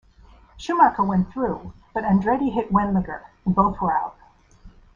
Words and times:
Schumacher 0.57 1.03
went 1.03 1.31
through 1.31 1.73
but 1.93 2.03
Andretti 2.03 2.49
hit 2.51 2.71
Wendlinger 2.73 3.21
and 3.45 3.53
both 3.53 3.79
were 3.79 3.95
out. 3.95 4.17